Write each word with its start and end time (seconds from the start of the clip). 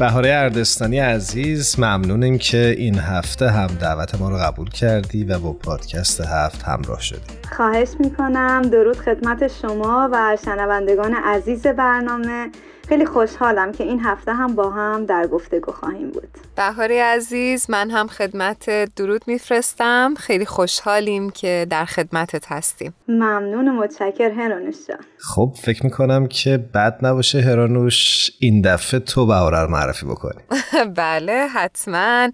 بهاره 0.00 0.30
اردستانی 0.30 0.98
عزیز 0.98 1.78
ممنونیم 1.78 2.38
که 2.38 2.74
این 2.78 2.98
هفته 2.98 3.48
هم 3.48 3.66
دعوت 3.66 4.20
ما 4.20 4.30
رو 4.30 4.36
قبول 4.36 4.70
کردی 4.70 5.24
و 5.24 5.38
با 5.38 5.52
پادکست 5.52 6.20
هفت 6.20 6.62
همراه 6.62 7.00
شدی. 7.00 7.20
خواهش 7.56 7.88
می‌کنم. 7.98 8.62
درود 8.62 8.96
خدمت 8.96 9.48
شما 9.62 10.08
و 10.12 10.36
شنوندگان 10.44 11.14
عزیز 11.14 11.66
برنامه. 11.66 12.50
خیلی 12.90 13.06
خوشحالم 13.06 13.72
که 13.72 13.84
این 13.84 14.00
هفته 14.00 14.34
هم 14.34 14.54
با 14.54 14.70
هم 14.70 15.06
در 15.06 15.26
گفتگو 15.26 15.72
خواهیم 15.72 16.10
بود. 16.10 16.28
بهاری 16.56 16.98
عزیز 16.98 17.70
من 17.70 17.90
هم 17.90 18.06
خدمت 18.06 18.94
درود 18.94 19.22
میفرستم. 19.26 20.14
خیلی 20.18 20.46
خوشحالیم 20.46 21.30
که 21.30 21.66
در 21.70 21.84
خدمتت 21.84 22.52
هستیم. 22.52 22.94
ممنون 23.08 23.68
و 23.68 23.72
متشکر 23.72 24.30
هرانوش 24.30 24.74
جان. 24.88 24.98
خب 25.18 25.54
فکر 25.62 25.84
می‌کنم 25.84 26.26
که 26.26 26.58
بد 26.74 26.98
نباشه 27.02 27.40
هرانوش 27.40 28.30
این 28.38 28.62
دفعه 28.62 29.00
تو 29.00 29.26
بهاره 29.26 29.60
رو 29.60 29.70
معرفی 29.70 30.06
بکنی. 30.06 30.40
بله 30.96 31.46
حتما. 31.54 32.28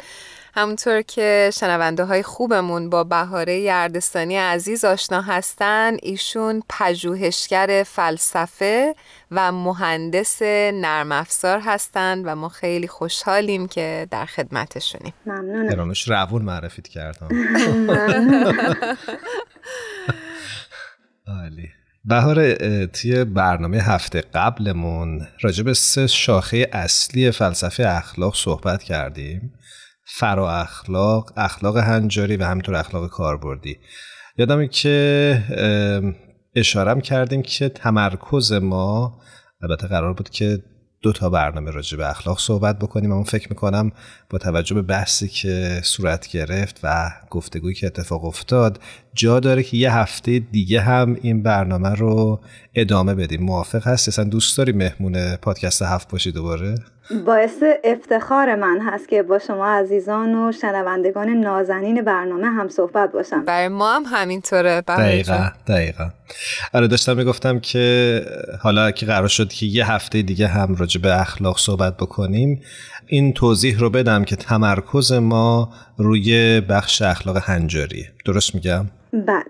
همونطور 0.57 1.03
که 1.03 1.51
شنونده 1.55 2.05
های 2.05 2.23
خوبمون 2.23 2.91
با 2.91 3.05
بهاره 3.05 3.59
یردستانی 3.59 4.37
عزیز 4.37 4.85
آشنا 4.85 5.21
هستن 5.23 5.97
ایشون 6.03 6.63
پژوهشگر 6.69 7.85
فلسفه 7.87 8.95
و 9.31 9.53
مهندس 9.53 10.43
نرم 10.73 11.13
افزار 11.13 11.61
هستند 11.65 12.23
و 12.27 12.35
ما 12.35 12.49
خیلی 12.49 12.89
خوشحالیم 12.89 13.69
که 13.69 14.07
در 14.11 14.27
خدمتشونیم. 14.27 15.13
ممنونم. 15.27 15.71
هرانوش 15.71 16.09
روون 16.09 16.43
معرفیت 16.43 16.89
کردم. 16.89 17.29
عالی. 21.27 21.69
بهار 22.05 22.55
توی 22.87 23.25
برنامه 23.25 23.79
هفته 23.79 24.21
قبلمون 24.21 25.27
راجع 25.41 25.65
به 25.65 25.75
سه 25.75 26.07
شاخه 26.07 26.69
اصلی 26.73 27.31
فلسفه 27.31 27.89
اخلاق 27.89 28.35
صحبت 28.35 28.83
کردیم. 28.83 29.53
فرا 30.09 30.53
اخلاق 30.53 31.33
اخلاق 31.37 31.77
هنجاری 31.77 32.37
و 32.37 32.45
همینطور 32.45 32.75
اخلاق 32.75 33.11
کاربردی. 33.11 33.79
یادمه 34.39 34.69
که 34.69 35.43
اشارم 36.55 37.01
کردیم 37.01 37.43
که 37.43 37.69
تمرکز 37.69 38.53
ما 38.53 39.21
البته 39.63 39.87
قرار 39.87 40.13
بود 40.13 40.31
که 40.31 40.63
دو 41.03 41.13
تا 41.13 41.31
برنامه 41.31 41.71
راجع 41.71 41.99
به 41.99 42.11
اخلاق 42.11 42.39
صحبت 42.39 42.79
بکنیم 42.79 43.13
اما 43.13 43.25
فکر 43.25 43.49
می‌کنم 43.51 43.93
با 44.31 44.39
توجه 44.39 44.75
به 44.75 44.83
بحثی 44.83 45.29
که 45.29 45.81
صورت 45.85 46.29
گرفت 46.29 46.81
و 46.83 47.11
گفتگویی 47.31 47.75
که 47.75 47.87
اتفاق 47.87 48.25
افتاد 48.25 48.81
جا 49.15 49.41
داره 49.41 49.63
که 49.63 49.77
یه 49.77 49.95
هفته 49.95 50.39
دیگه 50.39 50.81
هم 50.81 51.17
این 51.23 51.43
برنامه 51.43 51.95
رو 51.95 52.41
ادامه 52.75 53.15
بدیم. 53.15 53.43
موافق 53.43 53.87
هست 53.87 54.09
اصلا 54.09 54.25
دوست 54.25 54.59
داری 54.59 54.73
مهمون 54.73 55.37
پادکست 55.37 55.83
هفت 55.83 56.11
باشی 56.11 56.33
دوباره؟ 56.33 56.75
باعث 57.27 57.63
افتخار 57.85 58.55
من 58.55 58.81
هست 58.81 59.09
که 59.09 59.23
با 59.23 59.39
شما 59.39 59.67
عزیزان 59.67 60.35
و 60.35 60.53
شنوندگان 60.53 61.29
نازنین 61.29 62.03
برنامه 62.03 62.47
هم 62.47 62.69
صحبت 62.69 63.13
باشم. 63.13 63.45
برای 63.45 63.69
ما 63.69 63.95
هم 63.95 64.03
همینطوره 64.07 64.81
دقیقا 64.81 65.51
دقیقا. 65.67 66.11
آره 66.75 66.89
داشتم 66.89 67.17
می‌گفتم 67.17 67.61
که 67.61 68.23
حالا 68.63 68.91
که 68.91 69.07
قرار 69.07 69.29
شد 69.29 69.49
که 69.49 69.67
یه 69.67 69.93
هفته 69.93 70.23
دیگه 70.23 70.47
هم 70.47 70.75
راجع 70.75 71.01
به 71.01 71.21
اخلاق 71.21 71.59
صحبت 71.59 71.97
بکنیم 71.97 72.63
این 73.07 73.33
توضیح 73.33 73.79
رو 73.79 73.91
بدم 73.91 74.25
که 74.25 74.37
تمرکز 74.37 75.13
ما 75.13 75.73
روی 75.99 76.61
بخش 76.61 77.03
اخلاق 77.03 77.37
هنجاریه. 77.37 78.13
درست 78.25 78.55
میگم؟ 78.55 78.87
بله. 79.13 79.45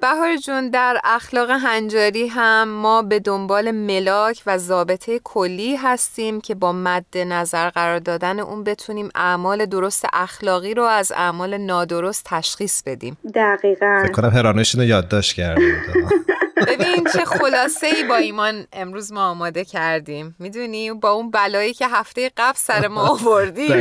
بهار 0.00 0.36
جون 0.36 0.70
در 0.70 1.00
اخلاق 1.04 1.50
هنجاری 1.50 2.28
هم 2.28 2.68
ما 2.68 3.02
به 3.02 3.18
دنبال 3.20 3.70
ملاک 3.70 4.42
و 4.46 4.58
ضابطه 4.58 5.20
کلی 5.24 5.76
هستیم 5.76 6.40
که 6.40 6.54
با 6.54 6.72
مد 6.72 7.18
نظر 7.18 7.70
قرار 7.70 7.98
دادن 7.98 8.40
اون 8.40 8.64
بتونیم 8.64 9.08
اعمال 9.14 9.66
درست 9.66 10.04
اخلاقی 10.12 10.74
رو 10.74 10.82
از 10.82 11.12
اعمال 11.12 11.56
نادرست 11.56 12.24
تشخیص 12.26 12.82
بدیم. 12.82 13.18
دقیقا. 13.34 14.00
فکر 14.02 14.12
کنم 14.12 14.30
هرانوش 14.30 14.74
اینو 14.74 14.86
یادداشت 14.86 15.36
کرده 15.36 15.62
ببین 16.68 17.06
چه 17.12 17.24
خلاصه 17.24 17.86
ای 17.86 18.04
با 18.04 18.16
ایمان 18.16 18.66
امروز 18.72 19.12
ما 19.12 19.30
آماده 19.30 19.64
کردیم. 19.64 20.36
می‌دونی؟ 20.38 20.92
با 20.92 21.10
اون 21.10 21.30
بلایی 21.30 21.74
که 21.74 21.88
هفته 21.88 22.30
قبل 22.36 22.56
سر 22.56 22.88
ما 22.88 23.00
آوردی. 23.14 23.68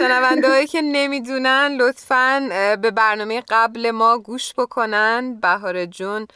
شنونده 0.00 0.48
هایی 0.48 0.66
که 0.66 0.82
نمی‌دونن 0.82 1.76
لطفا 1.80 2.48
به 2.82 2.90
برنامه 2.90 3.42
قبل 3.48 3.90
ما 3.90 4.18
گوش 4.18 4.54
بکنن. 4.54 5.40
بهار 5.40 5.86
جون 5.86 6.26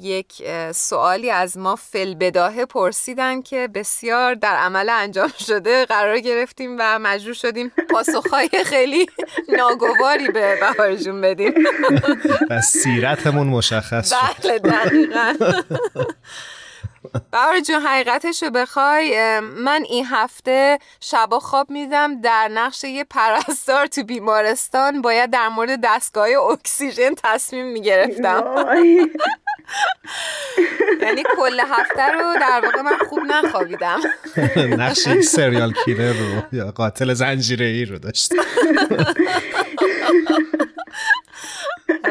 یک 0.00 0.42
سوالی 0.74 1.30
از 1.30 1.58
ما 1.58 1.76
فل 1.76 2.14
بداهه 2.14 2.64
پرسیدن 2.64 3.42
که 3.42 3.68
بسیار 3.74 4.34
در 4.34 4.56
عمل 4.56 4.88
انجام 4.88 5.32
شده 5.48 5.84
قرار 5.86 6.20
گرفتیم 6.20 6.76
و 6.78 6.98
مجبور 6.98 7.34
شدیم 7.34 7.72
پاسخهای 7.90 8.48
خیلی 8.64 9.06
ناگواری 9.48 10.28
به 10.28 10.58
بهار 10.60 10.96
جون 10.96 11.20
بدیم. 11.20 11.54
و 12.50 12.60
سیرتمون 12.60 13.46
مشخص 13.46 14.10
شد. 14.10 14.16
بله 14.42 14.58
دقیقا. 14.58 15.34
بهار 17.32 17.60
جون 17.60 17.82
حقیقتش 17.82 18.42
رو 18.42 18.50
بخوای 18.50 19.40
من 19.40 19.82
این 19.88 20.06
هفته 20.06 20.78
شبا 21.00 21.40
خواب 21.40 21.70
میدم 21.70 22.20
در 22.20 22.48
نقش 22.48 22.84
یه 22.84 23.04
پرستار 23.04 23.86
تو 23.86 24.04
بیمارستان 24.04 25.02
باید 25.02 25.30
در 25.30 25.48
مورد 25.48 25.80
دستگاه 25.82 26.28
اکسیژن 26.50 27.14
تصمیم 27.24 27.66
می‌گرفتم. 27.66 28.44
یعنی 31.02 31.22
کل 31.36 31.60
هفته 31.60 32.12
رو 32.12 32.34
در 32.40 32.60
واقع 32.64 32.80
من 32.80 32.98
خوب 33.08 33.20
نخوابیدم. 33.20 34.00
نقش 34.82 35.06
یک 35.06 35.20
سریال 35.20 35.72
کیلر 35.84 36.12
رو 36.12 36.42
یا 36.52 36.70
قاتل 36.70 37.14
زنجیره 37.14 37.66
ای 37.66 37.84
رو 37.84 37.98
داشت. 37.98 38.32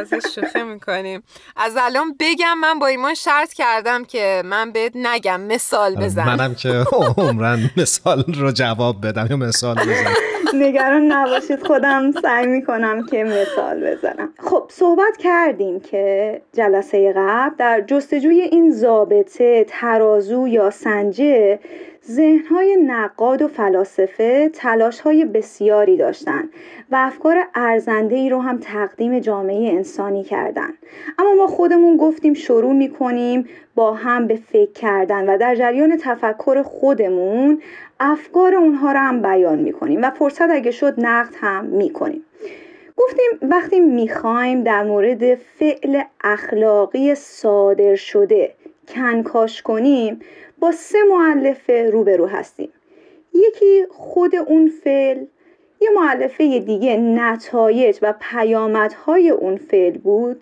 ازش 0.03 0.35
شوخی 0.35 0.63
می‌کنیم. 0.63 1.23
از 1.55 1.77
الان 1.77 2.15
بگم 2.19 2.57
من 2.57 2.79
با 2.79 2.87
ایمان 2.87 3.13
شرط 3.13 3.53
کردم 3.53 4.05
که 4.05 4.41
من 4.45 4.71
بهت 4.71 4.91
نگم 4.95 5.41
مثال 5.41 5.95
بزن. 5.95 6.25
منم 6.25 6.55
که 6.55 6.69
عمرن 7.17 7.59
مثال 7.77 8.23
رو 8.27 8.51
جواب 8.51 9.07
بدم 9.07 9.27
یا 9.29 9.37
مثال 9.37 9.75
بزن. 9.75 10.13
نگران 10.53 11.11
نباشید 11.11 11.67
خودم 11.67 12.11
سعی 12.21 12.47
می‌کنم 12.47 13.05
که 13.05 13.23
مثال 13.23 13.91
بزنم. 13.91 14.33
خب 14.39 14.71
صحبت 14.71 15.17
کردیم 15.19 15.79
که 15.79 16.41
جلسه 16.53 17.13
قبل 17.17 17.55
در 17.57 17.81
جستجوی 17.87 18.41
این 18.41 18.71
ضابطه 18.71 19.65
ترازو 19.69 20.47
یا 20.47 20.69
سنجه 20.69 21.59
ذهنهای 22.07 22.75
نقاد 22.75 23.41
و 23.41 23.47
فلاسفه 23.47 24.49
تلاشهای 24.49 25.25
بسیاری 25.25 25.97
داشتند 25.97 26.49
و 26.91 26.95
افکار 26.95 27.37
ارزنده 27.55 28.15
ای 28.15 28.29
رو 28.29 28.39
هم 28.39 28.57
تقدیم 28.57 29.19
جامعه 29.19 29.73
انسانی 29.73 30.23
کردند. 30.23 30.73
اما 31.19 31.33
ما 31.33 31.47
خودمون 31.47 31.97
گفتیم 31.97 32.33
شروع 32.33 32.73
می‌کنیم 32.73 33.47
با 33.75 33.93
هم 33.93 34.27
به 34.27 34.35
فکر 34.35 34.71
کردن 34.71 35.29
و 35.29 35.37
در 35.37 35.55
جریان 35.55 35.97
تفکر 35.97 36.61
خودمون 36.61 37.61
افکار 37.99 38.55
اونها 38.55 38.91
رو 38.91 38.99
هم 38.99 39.21
بیان 39.21 39.59
می‌کنیم 39.59 40.01
و 40.01 40.09
فرصت 40.09 40.49
اگه 40.49 40.71
شد 40.71 40.93
نقد 40.97 41.33
هم 41.41 41.65
می‌کنیم. 41.65 42.25
گفتیم 42.97 43.49
وقتی 43.49 43.79
می‌خوایم 43.79 44.63
در 44.63 44.83
مورد 44.83 45.35
فعل 45.35 46.01
اخلاقی 46.23 47.15
صادر 47.15 47.95
شده 47.95 48.53
کنکاش 48.87 49.61
کنیم 49.61 50.19
با 50.59 50.71
سه 50.71 50.97
معلفه 51.09 51.89
روبرو 51.89 52.25
هستیم. 52.25 52.69
یکی 53.33 53.85
خود 53.89 54.35
اون 54.35 54.71
فعل 54.83 55.25
یه 55.81 55.89
معلفه 55.95 56.59
دیگه 56.59 56.97
نتایج 56.97 57.99
و 58.01 58.13
پیامدهای 58.19 59.29
اون 59.29 59.57
فعل 59.57 59.97
بود 59.97 60.41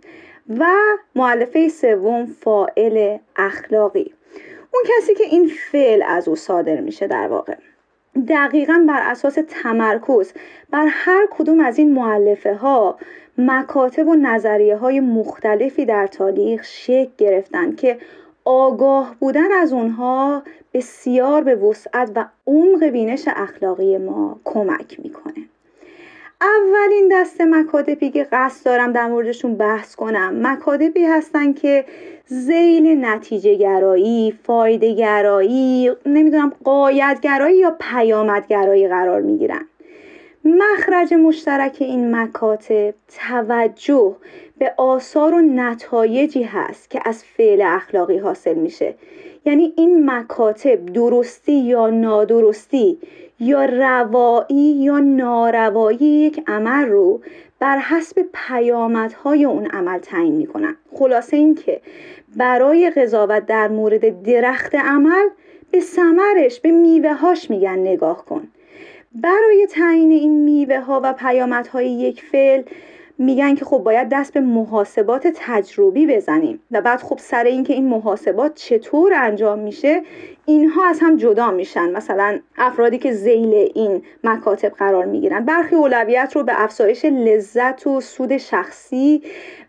و 0.60 0.66
معلفه 1.16 1.68
سوم 1.70 2.26
فائل 2.26 3.18
اخلاقی. 3.36 4.14
اون 4.74 4.84
کسی 4.98 5.16
که 5.16 5.24
این 5.24 5.52
فعل 5.72 6.04
از 6.08 6.28
او 6.28 6.36
صادر 6.36 6.82
میشه 6.82 7.08
در 7.08 7.28
واقع. 7.28 7.56
دقیقا 8.28 8.86
بر 8.88 9.02
اساس 9.02 9.38
تمرکز 9.50 10.34
بر 10.70 10.86
هر 10.90 11.28
کدوم 11.32 11.60
از 11.60 11.78
این 11.78 11.94
معلفه 11.94 12.56
ها 12.56 12.98
مکاتب 13.38 14.08
و 14.08 14.16
نظریه 14.16 14.76
های 14.76 15.00
مختلفی 15.00 15.86
در 15.86 16.08
تاریخ 16.08 16.64
شکل 16.64 17.12
گرفتن 17.18 17.76
که 17.76 17.98
آگاه 18.46 19.16
بودن 19.20 19.52
از 19.52 19.74
اونها 19.74 20.44
بسیار 20.74 21.44
به 21.44 21.56
وسعت 21.56 22.12
و 22.16 22.26
عمق 22.48 22.84
بینش 22.84 23.24
اخلاقی 23.28 23.98
ما 23.98 24.40
کمک 24.44 25.00
می‌کنه. 25.04 25.34
اولین 26.42 27.10
دست 27.12 27.42
مکاتبی 27.42 28.10
که 28.10 28.28
قصد 28.32 28.66
دارم 28.66 28.92
در 28.92 29.08
موردشون 29.08 29.56
بحث 29.56 29.96
کنم. 29.96 30.48
مکاتبی 30.48 31.04
هستن 31.06 31.54
که 31.54 31.86
زیل 32.26 33.06
نتیجه 33.06 33.56
گرایی، 33.56 34.34
فایده 34.44 34.94
گرایی، 34.94 35.92
نمی‌دونم 36.06 36.54
قایت 36.64 37.20
گرایی 37.22 37.58
یا 37.58 37.78
پیامد 37.80 38.48
گرایی 38.48 38.88
قرار 38.88 39.22
می‌گیرن. 39.22 39.66
مخرج 40.46 41.14
مشترک 41.14 41.78
این 41.80 42.16
مکاتب 42.16 42.94
توجه 43.20 44.16
به 44.58 44.74
آثار 44.78 45.34
و 45.34 45.42
نتایجی 45.42 46.44
هست 46.44 46.90
که 46.90 47.00
از 47.06 47.24
فعل 47.24 47.62
اخلاقی 47.62 48.18
حاصل 48.18 48.54
میشه. 48.54 48.96
یعنی 49.46 49.74
این 49.78 50.12
مکاتب 50.12 50.86
درستی 50.86 51.60
یا 51.60 51.90
نادرستی 51.90 53.00
یا 53.40 53.66
روایی 53.66 54.72
یا 54.72 55.00
ناروایی 55.00 56.06
یک 56.06 56.44
عمل 56.48 56.86
رو 56.86 57.22
بر 57.60 57.78
حسب 57.78 58.26
پیامدهای 58.34 59.46
اون 59.46 59.66
عمل 59.66 60.00
تعیین 60.00 60.36
می‌کنن. 60.36 60.76
خلاصه 60.94 61.38
اینکه 61.38 61.82
برای 62.36 62.90
قضاوت 62.90 63.46
در 63.46 63.68
مورد 63.68 64.24
درخت 64.24 64.76
عمل 64.76 65.30
به 65.72 65.80
ثمرش 65.80 66.60
به 66.60 66.72
میوه 66.72 67.14
هاش 67.14 67.50
میگن 67.50 67.80
نگاه 67.80 68.26
کن. 68.26 68.48
برای 69.16 69.68
تعیین 69.70 70.12
این 70.12 70.44
میوه 70.44 70.80
ها 70.80 71.02
و 71.04 71.14
پیامدهای 71.14 71.92
یک 71.92 72.22
فعل 72.22 72.64
میگن 73.18 73.56
که 73.56 73.66
خب 73.66 73.78
باید 73.78 74.10
دست 74.10 74.34
به 74.34 74.40
محاسبات 74.40 75.28
تجربی 75.36 76.08
بزنیم 76.08 76.60
و 76.72 76.82
بعد 76.82 77.02
خب 77.02 77.18
سر 77.18 77.44
اینکه 77.44 77.74
این 77.74 77.88
محاسبات 77.88 78.56
چطور 78.56 79.14
انجام 79.14 79.60
میشه 79.60 80.02
اینها 80.46 80.86
از 80.86 81.00
هم 81.00 81.18
جدا 81.18 81.52
میشن. 81.52 81.92
مثلا 81.92 82.40
افرادی 82.58 82.98
که 82.98 83.14
زیل 83.14 83.72
این 83.76 84.02
مکاتب 84.24 84.70
قرار 84.70 85.06
می‌گیرن. 85.06 85.46
برخی 85.46 85.76
اولویت 85.76 86.32
رو 86.36 86.44
به 86.44 86.64
افزایش 86.64 87.06
لذت 87.06 87.88
و 87.88 88.02
سود 88.02 88.38
شخصی 88.38 89.22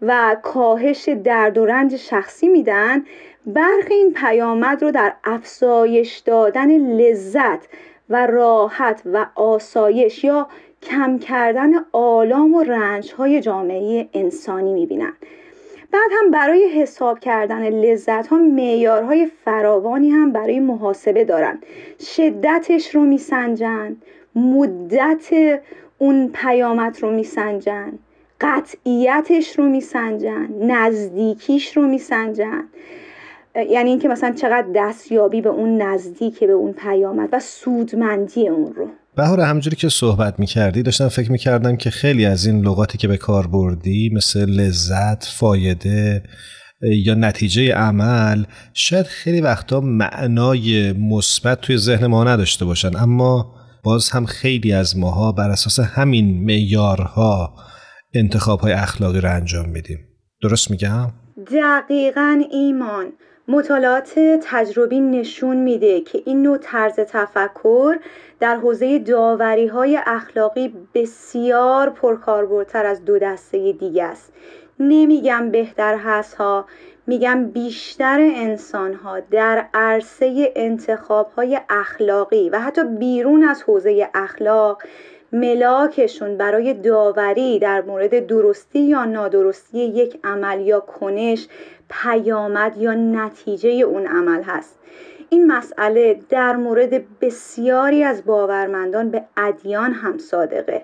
و 0.03 0.37
کاهش 0.43 1.09
درد 1.09 1.59
و 1.59 1.67
رنج 1.67 1.97
شخصی 1.97 2.49
میدن. 2.49 3.05
برخی 3.47 3.95
این 3.95 4.13
پیامد 4.13 4.83
رو 4.83 4.91
در 4.91 5.13
افزایش 5.25 6.19
دادن 6.19 6.71
لذت 6.71 7.69
و 8.13 8.27
راحت 8.27 9.03
و 9.13 9.27
آسایش 9.35 10.25
یا 10.25 10.49
کم 10.83 11.19
کردن 11.19 11.73
آلام 11.93 12.55
و 12.55 12.63
رنج 12.63 13.13
های 13.13 13.41
جامعه 13.41 14.09
انسانی 14.15 14.73
می‌بینن 14.73 15.13
بعد 15.93 16.11
هم 16.13 16.31
برای 16.31 16.69
حساب 16.69 17.19
کردن 17.19 17.69
لذت 17.69 18.27
ها 18.27 18.37
معیارهای 18.37 19.31
فراوانی 19.45 20.11
هم 20.11 20.33
برای 20.33 20.61
محاسبه 20.61 21.25
دارن 21.25 21.59
شدتش 22.01 22.95
رو 22.95 23.05
میسنجن 23.05 23.97
مدت 24.35 25.31
اون 25.99 26.31
پیامت 26.35 27.03
رو 27.03 27.11
میسنجن 27.11 27.93
قطعیتش 28.41 29.59
رو 29.59 29.65
میسنجن 29.65 30.49
نزدیکیش 30.61 31.77
رو 31.77 31.83
میسنجن 31.83 32.65
یعنی 33.71 33.91
اینکه 33.91 34.09
مثلا 34.09 34.35
چقدر 34.41 34.67
دستیابی 34.77 35.41
به 35.41 35.49
اون 35.49 35.83
نزدیک 35.83 36.41
به 36.41 36.53
اون 36.53 36.73
پیامد 36.73 37.29
و 37.33 37.41
سودمندی 37.41 38.49
اون 38.49 38.73
رو. 38.73 38.89
بهار 39.17 39.41
همجوری 39.41 39.77
که 39.77 39.89
صحبت 39.89 40.41
می‌کردی 40.41 40.83
داشتم 40.83 41.09
فکر 41.09 41.33
می‌کردم 41.33 41.77
که 41.77 41.91
خیلی 41.91 42.27
از 42.27 42.47
این 42.47 42.61
لغاتی 42.61 42.99
که 42.99 43.09
به 43.09 43.17
کار 43.17 43.47
بردی 43.47 44.11
مثل 44.15 44.51
لذت، 44.51 45.25
فایده 45.25 46.23
یا 46.83 47.15
نتیجه 47.15 47.75
عمل 47.75 48.45
شاید 48.75 49.07
خیلی 49.07 49.41
وقتا 49.41 49.81
معنای 49.81 50.93
مثبت 50.93 51.61
توی 51.61 51.77
ذهن 51.77 52.07
ما 52.07 52.25
نداشته 52.25 52.65
باشن. 52.65 52.97
اما 52.97 53.55
باز 53.85 54.11
هم 54.11 54.25
خیلی 54.25 54.73
از 54.73 54.99
ماها 54.99 55.33
بر 55.33 55.51
اساس 55.51 55.81
همین 55.81 56.45
معیارها 56.45 57.55
انتخابهای 58.15 58.73
اخلاقی 58.73 59.21
رو 59.21 59.31
انجام 59.31 59.69
میدیم. 59.69 59.99
درست 60.43 60.71
میگم؟ 60.71 61.13
دقیقا 61.53 62.43
ایمان. 62.51 63.13
مطالعات 63.49 64.19
تجربی 64.43 65.01
نشون 65.01 65.57
میده 65.57 66.01
که 66.01 66.23
این 66.27 66.43
نوع 66.43 66.59
طرز 66.59 66.95
تفکر 66.95 67.99
در 68.41 68.57
حوزه 68.57 68.99
داوری 68.99 69.67
های 69.67 69.99
اخلاقی 70.07 70.75
بسیار 70.95 71.91
پرکاربردتر 71.91 72.87
از 72.87 73.05
دو 73.05 73.19
دسته 73.19 73.73
دیگه 73.73 74.05
است. 74.05 74.33
نمیگم 74.81 75.51
بهتر 75.51 75.97
هست 75.97 76.35
ها 76.35 76.67
میگم 77.07 77.47
بیشتر 77.47 78.19
انسان 78.21 78.95
ها 78.95 79.21
در 79.21 79.67
عرصه 79.75 80.53
انتخاب 80.57 81.31
های 81.37 81.61
اخلاقی 81.69 82.51
و 82.51 82.61
حتی 82.61 82.85
بیرون 82.85 83.45
از 83.45 83.63
حوزه 83.63 84.11
اخلاق 84.15 84.83
ملاکشون 85.33 86.37
برای 86.37 86.75
داوری 86.75 87.59
در 87.59 87.83
مورد 87.83 88.27
درستی 88.27 88.81
یا 88.81 89.05
نادرستی 89.05 89.79
یک 89.79 90.21
عمل 90.25 90.61
یا 90.61 90.81
کنش 90.81 91.49
پیامد 92.03 92.77
یا 92.77 92.95
نتیجه 92.95 93.71
اون 93.71 94.07
عمل 94.07 94.43
هست. 94.43 94.79
این 95.31 95.47
مسئله 95.47 96.21
در 96.29 96.57
مورد 96.57 97.19
بسیاری 97.21 98.05
از 98.05 98.25
باورمندان 98.25 99.11
به 99.11 99.23
ادیان 99.37 99.93
هم 99.93 100.19
صادقه. 100.19 100.83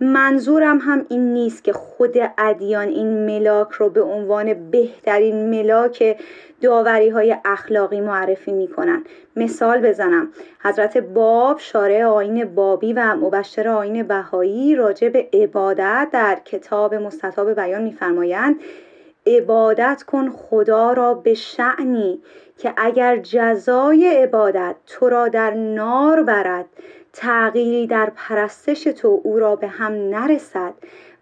منظورم 0.00 0.78
هم 0.78 1.06
این 1.08 1.32
نیست 1.32 1.64
که 1.64 1.72
خود 1.72 2.16
ادیان 2.38 2.88
این 2.88 3.26
ملاک 3.26 3.72
رو 3.72 3.90
به 3.90 4.02
عنوان 4.02 4.70
بهترین 4.70 5.50
ملاک 5.50 6.16
داوری 6.60 7.08
های 7.08 7.36
اخلاقی 7.44 8.00
معرفی 8.00 8.52
می‌کنن. 8.52 9.04
مثال 9.36 9.80
بزنم. 9.80 10.28
حضرت 10.62 10.98
باب 10.98 11.58
شارع 11.58 12.04
آین 12.04 12.44
بابی 12.44 12.92
و 12.92 13.16
مبشر 13.16 13.68
آین 13.68 14.02
بهایی 14.02 14.76
راجع 14.76 15.08
به 15.08 15.28
عبادت 15.32 16.08
در 16.12 16.38
کتاب 16.44 16.94
مستطاب 16.94 17.54
بیان 17.54 17.82
میفرمایند. 17.82 18.56
عبادت 19.26 20.04
کن 20.06 20.30
خدا 20.30 20.92
را 20.92 21.14
به 21.14 21.34
شعنی 21.34 22.22
که 22.58 22.74
اگر 22.76 23.16
جزای 23.16 24.22
عبادت 24.22 24.76
تو 24.86 25.08
را 25.08 25.28
در 25.28 25.54
نار 25.54 26.22
برد 26.22 26.66
تغییری 27.12 27.86
در 27.86 28.12
پرستش 28.16 28.84
تو 28.84 29.20
او 29.24 29.38
را 29.38 29.56
به 29.56 29.68
هم 29.68 29.92
نرسد 29.92 30.74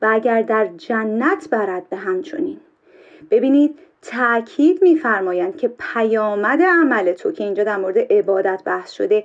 و 0.03 0.09
اگر 0.11 0.43
در 0.43 0.67
جنت 0.67 1.49
برد 1.51 1.89
به 1.89 1.97
همچنین. 1.97 2.61
ببینید 3.31 3.79
تاکید 4.03 4.83
میفرمایند 4.83 5.57
که 5.57 5.69
پیامد 5.69 6.63
عمل 6.63 7.13
تو 7.13 7.33
که 7.33 7.45
اینجا 7.45 7.65
در 7.65 7.77
مورد 7.77 7.99
عبادت 7.99 8.63
بحث 8.65 8.93
شده 8.93 9.25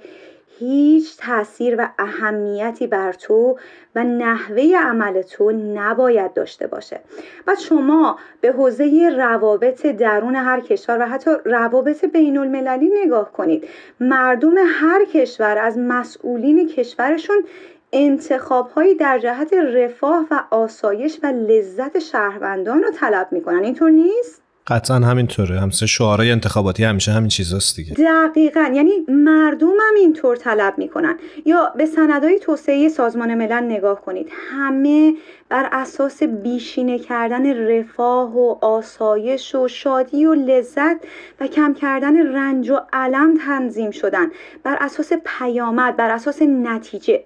هیچ 0.60 1.18
تاثیر 1.18 1.76
و 1.80 1.90
اهمیتی 2.00 2.88
بر 2.88 3.14
تو 3.14 3.58
و 3.96 4.04
نحوه 4.04 4.74
عمل 4.78 5.22
تو 5.22 5.52
نباید 5.52 6.34
داشته 6.34 6.68
باشه. 6.68 7.00
و 7.48 7.56
شما 7.56 8.20
به 8.42 8.52
حوزه 8.52 9.16
روابط 9.18 9.86
درون 9.86 10.36
هر 10.36 10.60
کشور 10.60 10.98
و 11.02 11.06
حتی 11.06 11.32
روابط 11.46 12.06
بین 12.06 12.38
المللی 12.38 12.90
نگاه 13.06 13.32
کنید. 13.32 13.68
مردم 14.00 14.54
هر 14.58 15.06
کشور 15.06 15.58
از 15.58 15.78
مسئولین 15.78 16.68
کشورشون 16.68 17.44
انتخاب 17.94 18.70
هایی 18.70 18.96
در 18.96 19.20
جهت 19.20 19.54
رفاه 19.54 20.28
و 20.32 20.44
آسایش 20.52 21.20
و 21.24 21.26
لذت 21.28 22.00
شهروندان 22.00 22.84
رو 22.84 22.92
طلب 22.92 23.28
می‌کنن. 23.32 23.64
اینطور 23.64 23.90
نیست؟ 23.90 24.47
قطعا 24.68 24.98
همینطوره. 24.98 25.60
همسه 25.60 25.86
شعارهای 25.86 26.32
انتخاباتی 26.32 26.84
همیشه 26.84 27.12
همین 27.12 27.28
چیزاست 27.28 27.76
دیگه. 27.76 27.94
دقیقا. 27.94 28.72
یعنی 28.74 28.92
مردم 29.08 29.68
هم 29.68 29.96
اینطور 29.98 30.36
طلب 30.36 30.78
می‌کنن. 30.78 31.16
یا 31.46 31.74
به 31.78 31.86
سندهای 31.86 32.40
توسعه 32.40 32.90
سازمان 32.90 33.36
ملل 33.36 33.64
نگاه 33.64 34.02
کنید. 34.02 34.30
همه 34.52 35.14
بر 35.50 35.70
اساس 35.72 36.24
بیشینه 36.24 37.00
کردن 37.00 37.68
رفاه 37.68 38.38
و 38.38 38.56
آسایش 38.62 39.56
و 39.56 39.68
شادی 39.68 40.26
و 40.26 40.34
لذت 40.34 40.98
و 41.40 41.48
کم 41.48 41.74
کردن 41.74 42.36
رنج 42.36 42.70
و 42.70 42.80
علم 42.94 43.38
تنظیم 43.46 43.92
شدن. 43.92 44.28
بر 44.64 44.78
اساس 44.82 45.14
پیامد 45.26 45.96
بر 45.96 46.10
اساس 46.12 46.42
نتیجه. 46.42 47.24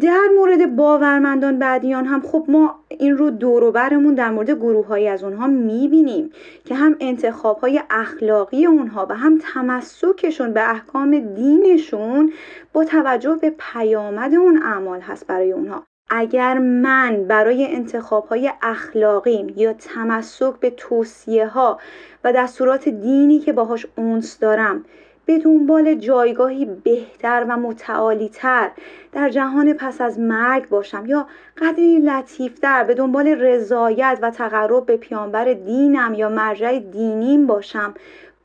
در 0.00 0.28
مورد 0.36 0.76
باورمندان 0.76 1.58
بعدیان 1.58 2.04
هم 2.04 2.22
خب 2.22 2.44
ما 2.48 2.84
این 2.88 3.16
رو 3.16 3.30
دوروبرمون 3.30 4.14
در 4.14 4.30
مورد 4.30 4.50
گروه 4.50 4.86
های 4.86 5.08
از 5.08 5.24
اونها 5.24 5.46
می‌بینیم 5.46 6.30
که 6.64 6.74
هم 6.74 6.96
انتخاب 7.00 7.58
های 7.58 7.82
اخلاقی 7.90 8.66
اونها 8.66 9.06
و 9.10 9.14
هم 9.14 9.38
تمسکشون 9.38 10.52
به 10.52 10.70
احکام 10.70 11.34
دینشون 11.34 12.32
با 12.72 12.84
توجه 12.84 13.38
به 13.40 13.54
پیامد 13.58 14.34
اون 14.34 14.62
اعمال 14.62 15.00
هست 15.00 15.26
برای 15.26 15.52
اونها. 15.52 15.84
اگر 16.10 16.58
من 16.58 17.24
برای 17.28 17.66
انتخاب 17.66 18.26
های 18.26 18.52
اخلاقیم 18.62 19.54
یا 19.56 19.72
تمسک 19.72 20.54
به 20.60 20.70
توصیه 20.70 21.46
ها 21.46 21.78
و 22.24 22.32
دستورات 22.32 22.88
دینی 22.88 23.38
که 23.38 23.52
باهاش 23.52 23.86
اونس 23.96 24.38
دارم 24.38 24.84
به 25.26 25.38
دنبال 25.38 25.94
جایگاهی 25.94 26.64
بهتر 26.64 27.46
و 27.48 27.56
متعالیتر 27.56 28.70
در 29.12 29.28
جهان 29.28 29.72
پس 29.72 30.00
از 30.00 30.18
مرگ 30.18 30.68
باشم 30.68 31.06
یا 31.06 31.26
قدری 31.58 31.98
لطیفتر 31.98 32.84
به 32.84 32.94
دنبال 32.94 33.28
رضایت 33.28 34.18
و 34.22 34.30
تقرب 34.30 34.86
به 34.86 34.96
پیانبر 34.96 35.52
دینم 35.52 36.14
یا 36.14 36.28
مرجع 36.28 36.78
دینیم 36.78 37.46
باشم 37.46 37.94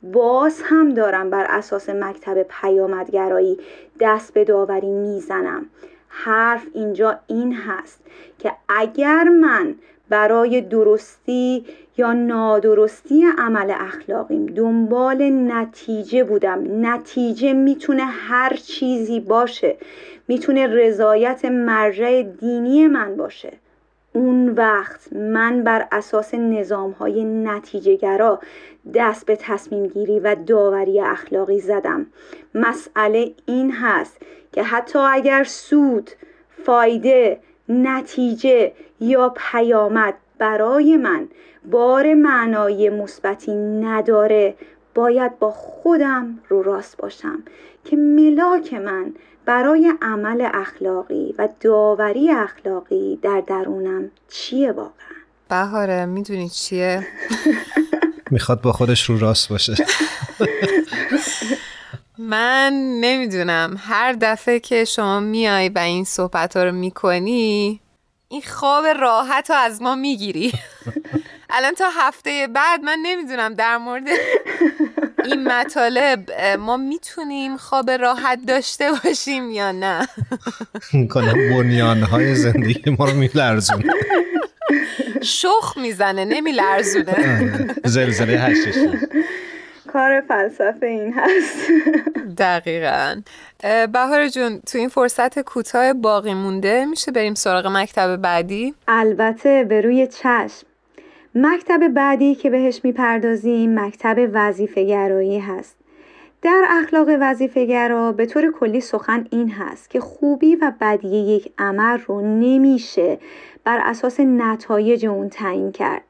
باز 0.02 0.62
هم 0.64 0.94
دارم 0.94 1.30
بر 1.30 1.46
اساس 1.48 1.90
مکتب 1.90 2.42
پیامدگرایی 2.42 3.58
دست 4.00 4.34
به 4.34 4.44
داوری 4.44 4.90
می‌زنم. 4.90 5.66
حرف 6.08 6.66
اینجا 6.74 7.18
این 7.26 7.54
هست 7.54 8.00
که 8.38 8.52
اگر 8.68 9.24
من 9.24 9.74
برای 10.10 10.60
درستی 10.60 11.64
یا 11.96 12.12
نادرستی 12.12 13.24
عمل 13.38 13.72
اخلاقیم. 13.76 14.46
دنبال 14.46 15.30
نتیجه 15.30 16.24
بودم. 16.24 16.86
نتیجه 16.86 17.52
می‌تونه 17.52 18.04
هر 18.04 18.56
چیزی 18.56 19.20
باشه. 19.20 19.76
می‌تونه 20.28 20.66
رضایت 20.66 21.44
مرجع 21.44 22.22
دینی 22.22 22.86
من 22.86 23.16
باشه. 23.16 23.52
اون 24.12 24.48
وقت 24.48 25.12
من 25.12 25.64
بر 25.64 25.86
اساس 25.92 26.34
نظام 26.34 26.90
های 26.90 27.24
نتیجه 27.24 27.96
گرا 27.96 28.40
دست 28.94 29.26
به 29.26 29.36
تصمیم 29.36 29.86
گیری 29.86 30.20
و 30.20 30.36
داوری 30.46 31.00
اخلاقی 31.00 31.60
زدم. 31.60 32.06
مسئله 32.54 33.32
این 33.46 33.72
هست 33.72 34.16
که 34.52 34.62
حتی 34.62 34.98
اگر 34.98 35.44
سود 35.44 36.10
فایده 36.64 37.38
نتیجه 37.70 38.72
یا 39.00 39.34
پیامد 39.36 40.14
برای 40.38 40.96
من 40.96 41.28
بار 41.70 42.14
معنای 42.14 42.90
مثبتی 42.90 43.54
نداره 43.54 44.54
باید 44.94 45.38
با 45.38 45.50
خودم 45.50 46.38
رو 46.48 46.62
راست 46.62 46.96
باشم 46.96 47.42
که 47.84 47.96
ملاک 47.96 48.74
من 48.74 49.14
برای 49.44 49.92
عمل 50.02 50.48
اخلاقی 50.54 51.34
و 51.38 51.48
داوری 51.60 52.30
اخلاقی 52.30 53.18
در 53.22 53.42
درونم 53.46 54.10
چیه 54.28 54.72
واقعا؟ 54.72 54.90
بهاره 55.48 56.06
می‌دونی 56.06 56.48
چیه؟ 56.48 57.06
می‌خواد 58.30 58.60
با 58.60 58.72
خودش 58.72 59.10
رو 59.10 59.18
راست 59.18 59.48
باشه. 59.48 59.74
من 62.20 62.72
نمی‌دونم. 63.00 63.76
هر 63.78 64.12
دفعه 64.12 64.60
که 64.60 64.84
شما 64.84 65.20
میای 65.20 65.68
و 65.68 65.78
این 65.78 66.04
صحبت 66.04 66.56
ها 66.56 66.64
رو 66.64 66.72
می‌کنی 66.72 67.80
این 68.28 68.42
خواب 68.42 68.86
راحت 68.86 69.50
رو 69.50 69.56
از 69.56 69.82
ما 69.82 69.94
می‌گیری. 69.94 70.52
الان 71.50 71.74
تا 71.74 71.84
هفته 71.96 72.48
بعد 72.54 72.80
من 72.80 72.98
نمی‌دونم 73.02 73.54
در 73.54 73.76
مورد 73.76 74.02
این 75.24 75.48
مطالب 75.48 76.32
ما 76.58 76.76
می‌تونیم 76.76 77.56
خواب 77.56 77.90
راحت 77.90 78.38
داشته 78.46 78.90
باشیم 79.04 79.50
یا 79.50 79.72
نه؟ 79.72 80.08
کنم 81.10 81.32
بنیانهای 81.32 82.34
زندگی 82.34 82.90
ما 82.98 83.04
رو 83.04 83.14
میلرزونه. 83.14 83.92
شخ 85.22 85.76
می‌زنه 85.76 86.24
نمیلرزونه. 86.24 87.74
زلزله 87.84 88.38
هشتشی 88.38 88.88
کار 89.92 90.20
فلسفه 90.20 90.86
این 90.86 91.12
هست. 91.16 91.70
دقیقا. 92.38 93.20
بهار 93.92 94.28
جون 94.28 94.60
تو 94.60 94.78
این 94.78 94.88
فرصت 94.88 95.38
کوتاه 95.38 95.92
باقی 95.92 96.34
مونده 96.34 96.84
میشه 96.84 97.12
بریم 97.12 97.34
سراغ 97.34 97.66
مکتب 97.66 98.16
بعدی؟ 98.16 98.74
البته 98.88 99.64
به 99.68 99.80
روی 99.80 100.06
چشم. 100.06 100.66
مکتب 101.34 101.88
بعدی 101.88 102.34
که 102.34 102.50
بهش 102.50 102.80
می‌پردازیم 102.84 103.80
مکتب 103.80 104.30
وظیفه 104.32 104.84
گرایی 104.84 105.38
هست. 105.38 105.76
در 106.42 106.64
اخلاق 106.70 107.08
وظیفه 107.20 108.12
به 108.16 108.26
طور 108.26 108.52
کلی 108.52 108.80
سخن 108.80 109.26
این 109.30 109.50
هست 109.50 109.90
که 109.90 110.00
خوبی 110.00 110.56
و 110.56 110.72
بدی 110.80 111.16
یک 111.16 111.52
عمل 111.58 111.98
رو 112.06 112.20
نمیشه 112.20 113.18
بر 113.64 113.80
اساس 113.84 114.20
نتایج 114.20 115.06
اون 115.06 115.28
تعیین 115.28 115.72
کرد. 115.72 116.02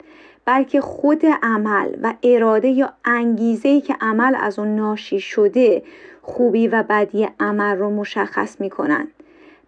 بلکه 0.45 0.81
خود 0.81 1.23
عمل 1.43 1.89
و 2.03 2.15
اراده 2.23 2.69
یا 2.69 2.93
انگیزه 3.05 3.81
که 3.81 3.97
عمل 4.01 4.37
از 4.41 4.59
اون 4.59 4.77
ناشی 4.77 5.21
شده 5.21 5.83
خوبی 6.23 6.69
و 6.69 6.83
بدی 6.83 7.29
عمل 7.41 7.77
رو 7.77 7.91
مشخص 7.91 8.61
می 8.61 8.71
کنند. 8.71 9.09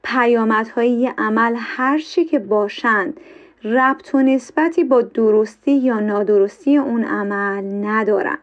پیامدهای 0.05 1.13
عمل 1.19 1.55
هر 1.59 1.99
چی 1.99 2.25
که 2.25 2.39
باشند 2.39 3.21
ربط 3.65 4.15
و 4.15 4.19
نسبتی 4.19 4.85
با 4.85 5.03
درستی 5.03 5.73
یا 5.73 6.01
نادرستی 6.01 6.77
اون 6.77 7.05
عمل 7.05 7.87
ندارن 7.87 8.39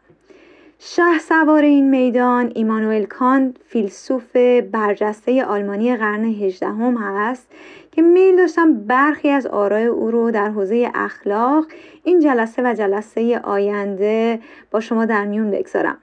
شه 0.79 1.19
سوار 1.19 1.63
این 1.63 1.89
میدان 1.89 2.51
ایمانوئل 2.55 3.05
کانت 3.05 3.55
فیلسوف 3.67 4.35
برجسته 4.71 5.45
آلمانی 5.45 5.95
قرن 5.95 6.23
هجدهم 6.23 6.97
هست 6.97 7.47
که 7.91 8.01
میل 8.01 8.37
داشتم 8.37 8.73
برخی 8.73 9.29
از 9.29 9.47
آرای 9.47 9.85
او 9.85 10.11
رو 10.11 10.31
در 10.31 10.49
حوزه 10.49 10.91
اخلاق 10.95 11.65
این 12.03 12.19
جلسه 12.19 12.61
و 12.65 12.73
جلسه 12.73 13.39
آینده 13.39 14.39
با 14.71 14.79
شما 14.79 15.05
در 15.05 15.25
میون 15.25 15.51
بگذارم. 15.51 15.97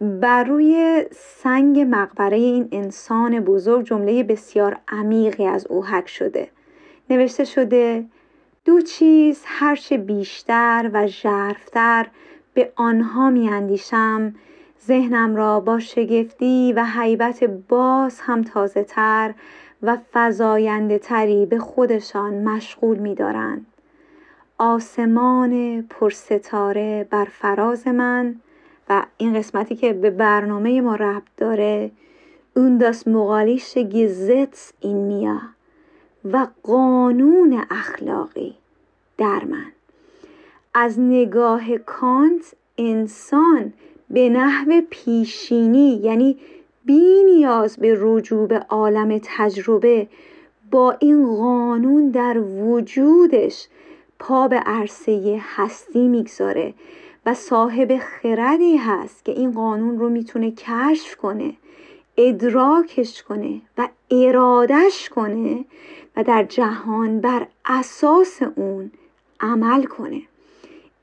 بر 0.00 0.44
روی 0.44 1.04
سنگ 1.12 1.86
مقبره 1.90 2.36
این 2.36 2.68
انسان 2.72 3.40
بزرگ 3.40 3.86
جمله 3.86 4.22
بسیار 4.22 4.76
عمیقی 4.88 5.46
از 5.46 5.66
او 5.66 5.84
حک 5.84 6.08
شده. 6.08 6.48
نوشته 7.10 7.44
شده 7.44 8.04
دو 8.64 8.80
چیز 8.80 9.42
هرچه 9.46 9.96
بیشتر 9.96 10.90
و 10.92 11.06
ژرفتر 11.06 12.06
به 12.54 12.72
آنها 12.76 13.30
میاندیشم 13.30 14.34
ذهنم 14.86 15.36
را 15.36 15.60
با 15.60 15.78
شگفتی 15.78 16.72
و 16.72 16.84
حیبت 16.84 17.44
باز 17.44 18.20
هم 18.20 18.42
تازه 18.42 18.84
تر 18.84 19.34
و 19.84 19.96
فضاینده 20.12 20.98
تری 20.98 21.46
به 21.46 21.58
خودشان 21.58 22.34
مشغول 22.34 22.98
می 22.98 23.14
دارند. 23.14 23.66
آسمان 24.58 25.82
پرستاره 25.82 27.06
بر 27.10 27.24
فراز 27.24 27.88
من 27.88 28.34
و 28.88 29.06
این 29.16 29.34
قسمتی 29.34 29.76
که 29.76 29.92
به 29.92 30.10
برنامه 30.10 30.80
ما 30.80 30.94
ربط 30.94 31.22
داره 31.36 31.90
اون 32.56 32.78
داس 32.78 33.08
مقالیش 33.08 33.78
گزت 33.78 34.74
این 34.80 34.96
میا 34.96 35.40
و 36.24 36.46
قانون 36.62 37.64
اخلاقی 37.70 38.54
در 39.18 39.44
من 39.44 39.72
از 40.74 41.00
نگاه 41.00 41.78
کانت 41.78 42.54
انسان 42.78 43.72
به 44.10 44.28
نحو 44.28 44.82
پیشینی 44.90 46.00
یعنی 46.02 46.38
بی 46.84 47.24
نیاز 47.24 47.76
به 47.76 47.96
رجوع 48.00 48.48
به 48.48 48.58
عالم 48.58 49.20
تجربه 49.22 50.06
با 50.70 50.96
این 51.00 51.36
قانون 51.36 52.10
در 52.10 52.38
وجودش 52.38 53.68
پا 54.18 54.48
به 54.48 54.56
عرصه 54.56 55.40
هستی 55.56 56.08
می‌گذاره 56.08 56.74
و 57.26 57.34
صاحب 57.34 57.98
خردی 57.98 58.76
هست 58.76 59.24
که 59.24 59.32
این 59.32 59.52
قانون 59.52 59.98
رو 59.98 60.08
می‌تونه 60.08 60.50
کشف 60.50 61.16
کنه 61.16 61.54
ادراکش 62.16 63.22
کنه 63.22 63.60
و 63.78 63.88
ارادش 64.10 65.08
کنه 65.08 65.64
و 66.16 66.24
در 66.24 66.44
جهان 66.44 67.20
بر 67.20 67.46
اساس 67.64 68.42
اون 68.56 68.90
عمل 69.40 69.84
کنه. 69.84 70.22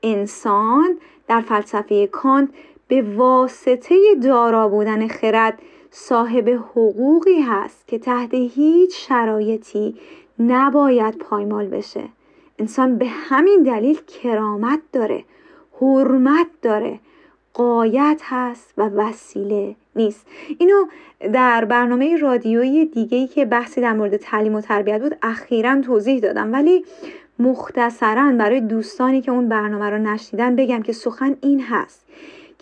انسان 0.02 0.98
در 1.28 1.40
فلسفه 1.40 2.06
کانت 2.06 2.48
به 2.92 3.02
واسطه 3.02 3.94
دارا 4.22 4.68
بودن 4.68 5.08
خرد 5.08 5.58
صاحب 5.90 6.48
حقوقی 6.48 7.40
هست 7.40 7.88
که 7.88 7.98
تحت 7.98 8.34
هیچ 8.34 9.08
شرایطی 9.08 9.96
نباید 10.38 11.18
پایمال 11.18 11.66
بشه. 11.66 12.02
انسان 12.58 12.98
به 12.98 13.06
همین 13.08 13.62
دلیل 13.62 14.00
کرامت 14.22 14.80
داره 14.92 15.24
حرمت 15.80 16.46
داره 16.62 16.98
قایت 17.54 18.20
هست 18.24 18.74
و 18.76 18.88
وسیله 18.88 19.74
نیست. 19.96 20.26
اینو 20.58 20.86
در 21.32 21.64
برنامه 21.64 22.16
رادیویی 22.16 22.84
دیگهی 22.84 23.26
که 23.26 23.44
بحثی 23.44 23.80
در 23.80 23.92
مورد 23.92 24.16
تعلیم 24.16 24.54
و 24.54 24.60
تربیت 24.60 25.02
بود 25.02 25.16
اخیرا 25.22 25.80
توضیح 25.80 26.20
دادم. 26.20 26.52
ولی 26.52 26.84
مختصرا 27.38 28.32
برای 28.32 28.60
دوستانی 28.60 29.20
که 29.20 29.30
اون 29.30 29.48
برنامه 29.48 29.90
رو 29.90 29.98
نشنیدن 29.98 30.56
بگم 30.56 30.82
که 30.82 30.92
سخن 30.92 31.36
این 31.40 31.60
هست. 31.60 32.02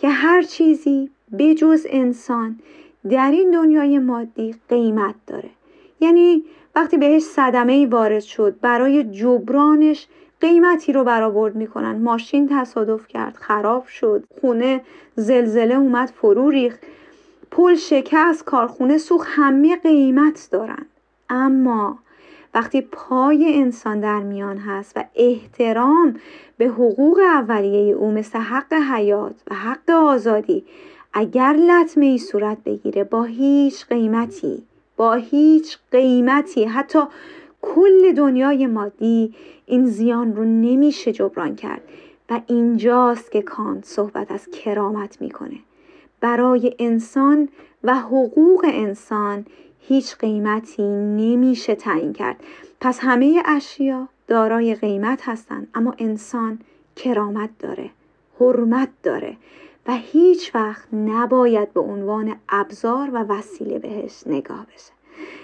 که 0.01 0.09
هر 0.09 0.41
چیزی 0.41 1.09
بجز 1.39 1.85
انسان 1.89 2.59
در 3.09 3.31
این 3.31 3.51
دنیای 3.51 3.99
مادی 3.99 4.55
قیمت 4.69 5.15
داره. 5.27 5.49
یعنی 5.99 6.43
وقتی 6.75 6.97
بهش 6.97 7.21
صدمه 7.21 7.73
ای 7.73 7.85
وارد 7.85 8.19
شد 8.19 8.55
برای 8.61 9.03
جبرانش 9.03 10.07
قیمتی 10.41 10.93
رو 10.93 11.03
برآورد 11.03 11.55
می‌کنن. 11.55 11.95
ماشین 11.95 12.49
تصادف 12.51 13.07
کرد 13.07 13.35
خراب 13.35 13.85
شد 13.87 14.23
خونه 14.41 14.81
زلزله 15.15 15.75
اومد 15.75 16.13
فرو 16.15 16.49
ریخت. 16.49 16.79
پل 17.51 17.75
شکست 17.75 18.45
کارخونه 18.45 18.97
سوخت 18.97 19.27
همه 19.29 19.75
قیمت 19.75 20.47
دارن. 20.51 20.85
اما 21.29 21.99
وقتی 22.53 22.81
پای 22.81 23.53
انسان 23.55 23.99
در 23.99 24.19
میان 24.19 24.57
هست 24.57 24.93
و 24.95 25.03
احترام 25.15 26.15
به 26.57 26.65
حقوق 26.65 27.19
اولیه 27.19 27.95
او 27.95 28.11
مثل 28.11 28.39
حق 28.39 28.73
حیات 28.73 29.35
و 29.51 29.55
حق 29.55 29.89
آزادی 29.89 30.63
اگر 31.13 31.53
لطمه 31.53 32.05
ای 32.05 32.17
صورت 32.17 32.57
بگیره 32.65 33.03
با 33.03 33.23
هیچ 33.23 33.85
قیمتی 33.85 34.63
با 34.97 35.13
هیچ 35.13 35.77
قیمتی 35.91 36.63
حتی 36.63 36.99
کل 37.61 38.13
دنیای 38.13 38.67
مادی 38.67 39.33
این 39.65 39.85
زیان 39.85 40.35
رو 40.35 40.43
نمیشه 40.43 41.11
جبران 41.11 41.55
کرد. 41.55 41.81
و 42.31 42.41
اینجاست 42.47 43.31
که 43.31 43.41
کانت 43.41 43.85
صحبت 43.85 44.31
از 44.31 44.47
کرامت 44.47 45.21
می‌کنه. 45.21 45.57
برای 46.19 46.75
انسان 46.79 47.49
و 47.83 47.95
حقوق 47.95 48.65
انسان 48.73 49.45
هیچ 49.87 50.17
قیمتی 50.17 50.83
نمیشه 50.97 51.75
تعیین 51.75 52.13
کرد. 52.13 52.35
پس 52.81 52.99
همه 53.01 53.43
اشیا 53.45 54.07
دارای 54.27 54.75
قیمت 54.75 55.29
هستند 55.29 55.67
اما 55.75 55.95
انسان 55.97 56.59
کرامت 56.95 57.49
داره 57.59 57.89
حرمت 58.39 58.89
داره 59.03 59.37
و 59.87 59.91
هیچ 59.93 60.55
وقت 60.55 60.93
نباید 60.93 61.73
به 61.73 61.79
عنوان 61.79 62.35
ابزار 62.49 63.09
و 63.09 63.17
وسیله 63.17 63.79
بهش 63.79 64.23
نگاه 64.25 64.65
بشه. 64.65 64.91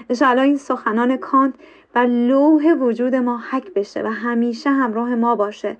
انشاءالله 0.09 0.43
این 0.43 0.57
سخنان 0.57 1.17
کانت 1.17 1.53
و 1.95 1.99
لوح 1.99 2.73
وجود 2.73 3.15
ما 3.15 3.41
حک 3.51 3.73
بشه 3.73 4.03
و 4.03 4.07
همیشه 4.07 4.69
همراه 4.69 5.15
ما 5.15 5.35
باشه. 5.35 5.77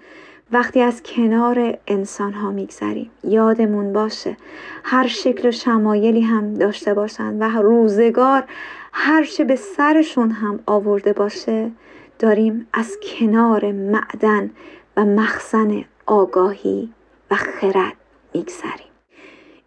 وقتی 0.51 0.81
از 0.81 1.03
کنار 1.03 1.77
انسان 1.87 2.33
ها 2.33 2.51
میگذریم. 2.51 3.11
یادمون 3.23 3.93
باشه 3.93 4.37
هر 4.83 5.07
شکل 5.07 5.47
و 5.47 5.51
شمایلی 5.51 6.21
هم 6.21 6.53
داشته 6.53 6.93
باشند 6.93 7.41
و 7.41 7.43
روزگار 7.43 8.43
هر 8.93 9.23
چه 9.23 9.43
به 9.43 9.55
سرشون 9.55 10.31
هم 10.31 10.59
آورده 10.65 11.13
باشه 11.13 11.71
داریم 12.19 12.67
از 12.73 12.97
کنار 13.03 13.71
معدن 13.71 14.51
و 14.97 15.05
مخزن 15.05 15.83
آگاهی 16.05 16.93
و 17.31 17.35
خرد 17.35 17.95
میگذریم. 18.33 18.87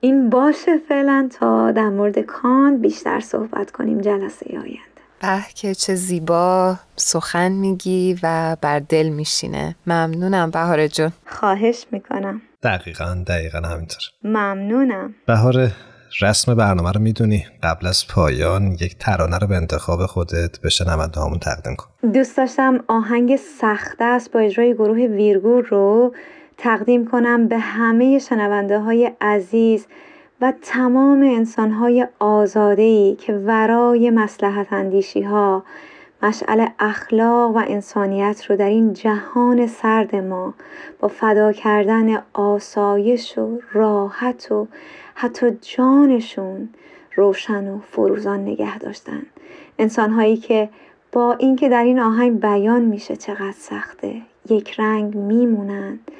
این 0.00 0.30
باشه 0.30 0.78
فعلا 0.78 1.28
تا 1.32 1.70
در 1.70 1.88
مورد 1.88 2.18
کان 2.18 2.76
بیشتر 2.76 3.20
صحبت 3.20 3.70
کنیم 3.70 4.00
جلسه 4.00 4.46
آینده. 4.50 4.89
به 5.20 5.40
که 5.54 5.74
چه 5.74 5.94
زیبا 5.94 6.76
سخن 6.96 7.52
میگی 7.52 8.18
و 8.22 8.56
بر 8.60 8.78
دل 8.78 9.08
میشینه. 9.08 9.76
ممنونم 9.86 10.50
بهار 10.50 10.86
جون. 10.86 11.12
خواهش 11.26 11.86
می‌کنم. 11.92 12.42
دقیقا 12.62 13.24
دقیقا 13.26 13.58
همینطور. 13.58 14.02
ممنونم. 14.24 15.14
بهار 15.26 15.70
رسم 16.20 16.54
برنامه 16.54 16.92
رو 16.92 17.00
می‌دونی. 17.00 17.46
قبل 17.62 17.86
از 17.86 18.06
پایان 18.08 18.72
یک 18.72 18.96
ترانه 18.98 19.38
رو 19.38 19.46
به 19.46 19.56
انتخاب 19.56 20.06
خودت 20.06 20.58
به 20.58 20.68
شنونده 20.68 21.20
همون 21.20 21.38
تقدیم 21.38 21.76
کن. 21.76 22.10
دوست 22.12 22.36
داشتم 22.36 22.84
آهنگ 22.88 23.36
سخته 23.60 24.04
است 24.04 24.32
با 24.32 24.40
اجرای 24.40 24.74
گروه 24.74 24.98
ویرگور 24.98 25.64
رو 25.64 26.14
تقدیم 26.58 27.10
کنم 27.10 27.48
به 27.48 27.58
همه 27.58 28.18
شنونده 28.18 28.78
های 28.78 29.12
عزیز. 29.20 29.86
و 30.40 30.52
تمام 30.62 31.22
انسان 31.22 31.70
های 31.70 32.06
آزاده 32.18 33.14
که 33.14 33.32
ورای 33.32 34.10
مسلحت 34.10 34.72
اندیشی 34.72 35.22
ها 35.22 35.64
مشعل 36.22 36.66
اخلاق 36.78 37.56
و 37.56 37.62
انسانیت 37.68 38.44
رو 38.50 38.56
در 38.56 38.68
این 38.68 38.92
جهان 38.92 39.66
سرد 39.66 40.16
ما 40.16 40.54
با 41.00 41.08
فدا 41.08 41.52
کردن 41.52 42.22
آسایش 42.32 43.38
و 43.38 43.60
راحت 43.72 44.52
و 44.52 44.66
حتی 45.14 45.50
جانشون 45.60 46.68
روشن 47.16 47.68
و 47.68 47.78
فروزان 47.78 48.40
نگه 48.40 48.78
داشتن. 48.78 49.22
انسان 49.78 50.10
هایی 50.10 50.36
که 50.36 50.68
با 51.12 51.32
اینکه 51.32 51.68
در 51.68 51.84
این 51.84 52.00
آهنگ 52.00 52.40
بیان 52.40 52.82
میشه 52.82 53.16
چقدر 53.16 53.52
سخته 53.52 54.22
یک 54.50 54.80
رنگ 54.80 55.14
میمونند 55.14 56.10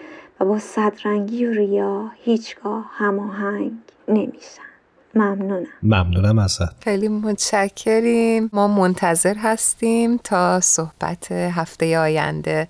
و 0.41 0.45
با 0.45 0.59
صدرنگی 0.59 1.47
و 1.47 1.53
ریا 1.53 2.11
هیچگاه 2.25 2.91
هماهنگ. 2.93 3.73
نمیشن 4.11 4.63
ممنونم. 5.15 5.67
ممنونم 5.83 6.39
ازت. 6.39 6.85
خیلی 6.85 7.09
متشکریم. 7.09 8.51
ما 8.53 8.69
منتظر 8.69 9.35
هستیم 9.35 10.17
تا 10.25 10.61
صحبت 10.61 11.33
هفته 11.33 11.99
آینده. 11.99 12.69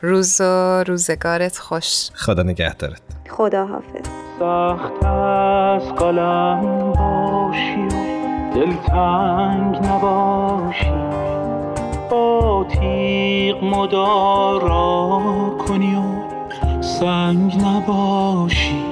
روز 0.00 0.40
و 0.40 0.84
روزگارت 0.86 1.58
خوش. 1.58 2.10
خدا 2.14 2.42
نگهدارت. 2.42 3.00
خدا 3.30 3.66
حافظ 3.66 4.06
سخت 4.38 5.04
از 5.04 5.82
قلم 5.94 6.92
باشی 6.92 7.88
دلتنگ 8.54 9.76
نباشی. 9.86 10.90
با 12.10 12.66
تیغ 12.70 13.64
مدارا 13.64 15.20
کنی 15.68 15.94
و 15.94 16.82
سنگ 16.82 17.64
نباشی. 17.64 18.85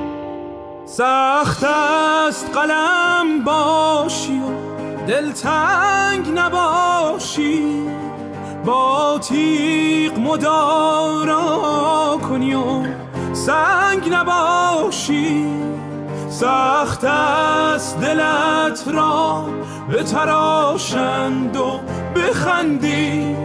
سخت 0.97 1.65
است 1.65 2.51
قلم 2.55 3.45
باشی 3.45 4.39
و 4.39 5.07
دلتنگ 5.07 6.39
نباشی. 6.39 7.83
با 8.65 9.19
تیغ 9.19 10.19
مدارا 10.19 12.19
کنی 12.29 12.55
و 12.55 12.63
سنگ 13.33 14.13
نباشی. 14.13 15.47
سخت 16.29 17.05
است 17.05 18.01
دلت 18.01 18.89
را 18.89 19.45
به 19.91 20.03
تراشند 20.03 21.57
و 21.57 21.81
بخندی. 22.17 23.37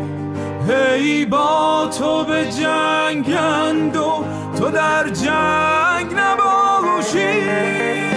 هی 0.70 1.26
با 1.26 1.90
تو 2.00 2.24
به 2.24 2.46
جنگند 2.52 3.96
و 3.96 4.26
تو 4.58 4.72
در 4.72 5.10
جنگ 5.10 6.14
نباشی. 6.20 8.09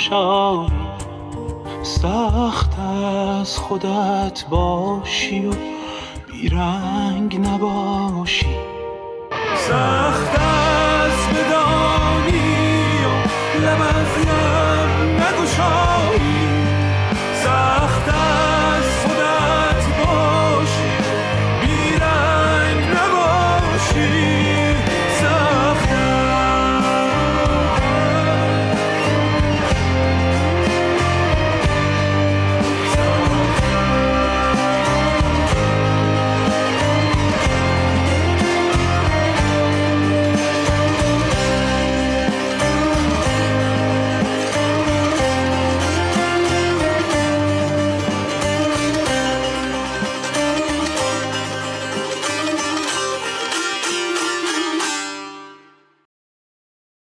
نگشایی 0.00 0.70
سخت 1.82 2.78
از 2.78 3.58
خودت 3.58 4.44
باشی 4.50 5.46
و 5.46 5.52
بیرنگ 6.32 7.40
نباشی. 7.48 7.99